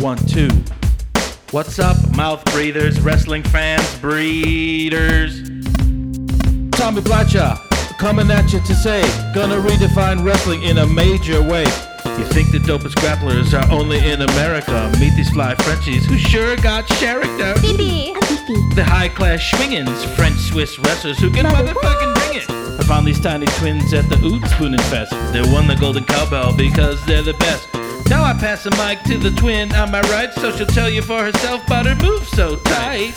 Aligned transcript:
One, 0.00 0.16
two. 0.26 0.48
What's 1.50 1.80
up, 1.80 1.96
mouth 2.14 2.44
breathers, 2.52 3.00
wrestling 3.00 3.42
fans, 3.42 3.98
breeders? 3.98 5.42
Tommy 6.70 7.00
Blacha, 7.00 7.56
coming 7.98 8.30
at 8.30 8.52
you 8.52 8.60
to 8.60 8.74
say, 8.76 9.02
gonna 9.34 9.56
redefine 9.56 10.24
wrestling 10.24 10.62
in 10.62 10.78
a 10.78 10.86
major 10.86 11.42
way. 11.42 11.64
You 12.18 12.24
think 12.24 12.50
the 12.50 12.58
dopest 12.58 12.94
grapplers 12.96 13.52
are 13.58 13.70
only 13.72 13.98
in 13.98 14.22
America? 14.22 14.90
Meet 15.00 15.14
these 15.16 15.30
fly 15.30 15.54
Frenchies 15.56 16.06
who 16.06 16.16
sure 16.16 16.56
got 16.56 16.86
character. 16.86 17.54
Phoebe. 17.60 18.14
Fifi. 18.22 18.54
The 18.74 18.84
high 18.84 19.08
class 19.08 19.40
schwingins, 19.40 20.04
French 20.16 20.36
Swiss 20.38 20.78
wrestlers 20.78 21.18
who 21.18 21.30
can 21.30 21.44
Mother- 21.44 21.72
motherfucking 21.74 22.14
bring 22.14 22.38
it. 22.42 22.50
I 22.80 22.84
found 22.84 23.06
these 23.06 23.20
tiny 23.20 23.46
twins 23.58 23.92
at 23.92 24.08
the 24.08 24.16
Oot 24.24 24.42
Spoonin' 24.42 24.80
Fest. 24.90 25.12
They 25.32 25.42
won 25.42 25.66
the 25.66 25.76
Golden 25.76 26.04
Cowbell 26.04 26.56
because 26.56 27.04
they're 27.06 27.22
the 27.22 27.34
best. 27.34 27.68
Now 28.08 28.22
I 28.22 28.34
pass 28.34 28.64
the 28.64 28.70
mic 28.72 29.02
to 29.04 29.16
the 29.18 29.30
twin 29.40 29.72
on 29.74 29.90
my 29.90 30.00
right, 30.02 30.32
so 30.34 30.52
she'll 30.54 30.66
tell 30.66 30.90
you 30.90 31.02
for 31.02 31.18
herself, 31.24 31.62
but 31.68 31.86
her 31.86 31.94
moves 32.04 32.28
so 32.28 32.56
tight. 32.56 33.14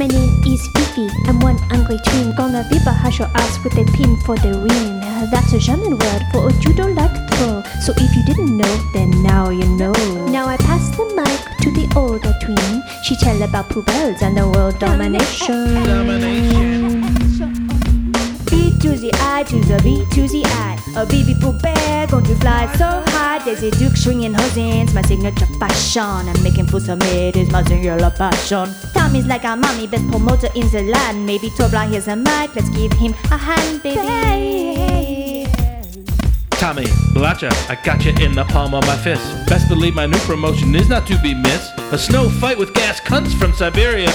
My 0.00 0.06
name 0.06 0.42
is 0.46 0.66
Fifi. 0.68 1.10
I'm 1.26 1.40
one 1.40 1.58
ugly 1.70 1.98
twin. 2.06 2.34
Gonna 2.34 2.64
whip 2.70 2.86
a 2.86 2.90
hash 2.90 3.18
your 3.18 3.28
ass 3.34 3.62
with 3.62 3.74
a 3.74 3.84
pin 3.92 4.16
for 4.24 4.34
the 4.34 4.48
win. 4.48 5.00
That's 5.30 5.52
a 5.52 5.58
German 5.58 5.98
word 5.98 6.22
for 6.32 6.48
a 6.48 6.52
judo 6.54 6.88
like 6.88 7.12
throw. 7.32 7.62
So 7.84 7.92
if 7.94 8.16
you 8.16 8.24
didn't 8.24 8.56
know, 8.56 8.90
then 8.94 9.10
now 9.22 9.50
you 9.50 9.66
know. 9.76 9.92
Now 10.24 10.46
I 10.46 10.56
pass 10.56 10.88
the 10.96 11.04
mic 11.14 11.58
to 11.60 11.70
the 11.72 11.86
older 11.94 12.34
twin. 12.40 12.82
She 13.04 13.14
tell 13.14 13.42
about 13.42 13.68
poubelles 13.68 14.22
and 14.22 14.34
the 14.34 14.48
world 14.48 14.78
domination. 14.78 15.74
Domination. 15.84 17.02
B 18.46 18.72
to 18.80 18.96
the 18.96 19.10
I 19.20 19.42
to 19.48 19.60
the 19.60 19.78
B 19.84 20.06
to 20.14 20.26
the 20.26 20.42
I. 20.46 20.78
A 20.96 21.04
baby 21.04 21.34
poupée 21.34 22.10
going 22.10 22.24
to 22.24 22.34
fly 22.36 22.72
so 22.76 23.02
high. 23.12 23.20
A 23.46 23.70
duke 23.72 23.96
swinging 23.96 24.32
her 24.32 24.48
hands, 24.50 24.94
my 24.94 25.02
signature 25.02 25.46
fashion. 25.58 26.28
I'm 26.28 26.42
making 26.42 26.66
fools 26.68 26.88
of 26.88 27.02
it 27.02 27.36
is 27.36 27.50
my 27.50 27.62
singular 27.64 28.10
passion. 28.10 28.68
Tommy's 29.10 29.26
like 29.26 29.42
mommy, 29.42 29.88
best 29.88 30.08
promoter 30.08 30.46
in 30.54 30.70
the 30.70 30.82
land. 30.82 31.26
Maybe 31.26 31.48
a 31.48 32.14
mic, 32.14 32.54
let's 32.54 32.68
give 32.68 32.92
him 32.92 33.12
a 33.32 33.36
hand, 33.36 33.82
baby. 33.82 35.48
Tommy, 36.50 36.84
Blacha, 37.12 37.50
I 37.68 37.76
got 37.84 38.04
you 38.04 38.12
in 38.24 38.36
the 38.36 38.44
palm 38.44 38.72
of 38.72 38.86
my 38.86 38.96
fist. 38.96 39.48
Best 39.48 39.68
believe 39.68 39.96
my 39.96 40.06
new 40.06 40.18
promotion 40.18 40.72
is 40.76 40.88
not 40.88 41.08
to 41.08 41.20
be 41.22 41.34
missed. 41.34 41.76
A 41.90 41.98
snow 41.98 42.28
fight 42.28 42.56
with 42.56 42.72
gas 42.72 43.00
cunts 43.00 43.36
from 43.36 43.52
Siberia. 43.52 44.12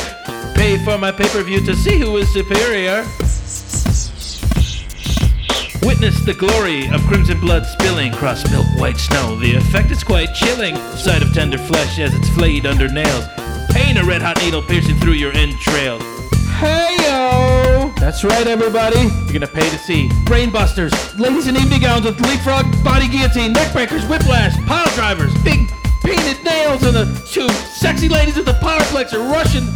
Pay 0.55 0.81
for 0.85 0.97
my 0.97 1.11
pay 1.11 1.27
per 1.27 1.43
view 1.43 1.59
to 1.65 1.75
see 1.75 1.99
who 1.99 2.15
is 2.15 2.31
superior. 2.31 3.03
Witness 5.85 6.23
the 6.23 6.35
glory 6.39 6.87
of 6.87 7.01
crimson 7.01 7.41
blood 7.41 7.65
spilling 7.65 8.13
across 8.13 8.49
milk 8.49 8.65
white 8.77 8.95
snow. 8.95 9.35
The 9.35 9.55
effect 9.55 9.91
is 9.91 10.05
quite 10.05 10.33
chilling. 10.33 10.77
Sight 10.95 11.21
of 11.21 11.33
tender 11.33 11.57
flesh 11.57 11.99
as 11.99 12.15
it's 12.15 12.29
flayed 12.29 12.65
under 12.65 12.87
nails. 12.87 13.25
Pain 13.75 13.97
a 13.97 14.05
red 14.05 14.21
hot 14.21 14.39
needle 14.39 14.61
piercing 14.61 14.95
through 14.95 15.19
your 15.19 15.33
entrails. 15.33 16.01
Hey 16.47 16.95
yo! 17.03 17.91
That's 17.99 18.23
right, 18.23 18.47
everybody. 18.47 19.11
You're 19.27 19.43
gonna 19.43 19.51
pay 19.51 19.69
to 19.69 19.77
see 19.77 20.07
brainbusters, 20.23 20.95
ladies 21.19 21.47
in 21.47 21.57
evening 21.57 21.81
gowns 21.81 22.05
with 22.05 22.17
leapfrog, 22.21 22.63
body 22.85 23.09
guillotine, 23.09 23.53
neckbreakers, 23.53 24.07
whiplash, 24.07 24.55
pile 24.65 24.87
drivers, 24.95 25.33
big 25.43 25.67
painted 25.99 26.41
nails, 26.45 26.83
and 26.83 26.95
the 26.95 27.03
two 27.27 27.49
sexy 27.75 28.07
ladies 28.07 28.37
with 28.37 28.45
the 28.45 28.55
power 28.63 28.79
flexor, 28.95 29.19
Russian, 29.19 29.67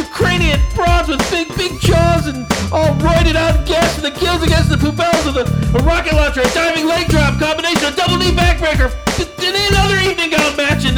Ukrainian 0.00 0.58
bronze 0.74 1.08
with 1.08 1.20
big, 1.30 1.54
big 1.54 1.78
jaws 1.78 2.28
and 2.28 2.48
all 2.72 2.96
roided 3.04 3.36
out 3.36 3.66
gas 3.66 4.00
and 4.00 4.04
the 4.08 4.18
gills 4.18 4.42
against 4.42 4.70
the 4.70 4.80
poubelles 4.80 5.28
of 5.28 5.34
the 5.36 5.44
a 5.76 5.82
rocket 5.84 6.14
launcher, 6.14 6.40
a 6.40 6.48
diving 6.56 6.86
leg 6.86 7.06
drop 7.08 7.38
combination, 7.38 7.84
a 7.84 7.96
double 7.96 8.16
knee 8.16 8.32
backbreaker, 8.32 8.88
and 9.20 9.56
another 9.76 9.98
evening 10.08 10.30
gown 10.30 10.56
match 10.56 10.86
in, 10.86 10.96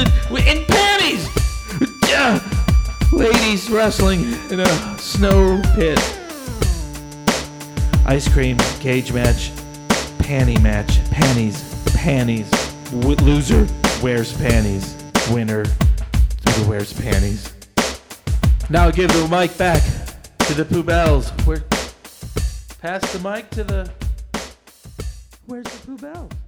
wrestling 3.75 4.21
in 4.53 4.61
a 4.61 4.99
snow 4.99 5.61
pit. 5.75 5.99
Ice 8.07 8.33
cream, 8.33 8.57
cage 8.79 9.13
match, 9.13 9.51
panty 10.19 10.63
match, 10.63 11.01
panties, 11.11 11.61
panties. 11.93 12.49
W- 12.93 13.17
loser 13.17 13.67
wears 14.01 14.33
panties. 14.37 14.95
Winner 15.33 15.65
wears 16.69 16.93
panties. 16.93 17.53
Now 18.71 18.93
give 18.93 19.13
the 19.13 19.27
mic 19.29 19.59
back 19.59 19.83
to 20.47 20.55
the 20.55 20.65
poubelles. 20.65 21.29
Where? 21.45 21.65
Pass 22.81 23.13
the 23.13 23.29
mic 23.29 23.51
to 23.51 23.65
the. 23.65 23.91
Where's 25.47 25.65
the 25.65 25.93
poubelles? 25.93 26.44